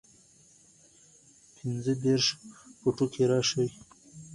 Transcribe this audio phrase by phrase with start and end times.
[1.55, 2.25] پنځۀدېرش
[2.79, 3.65] فوټو کښې راشي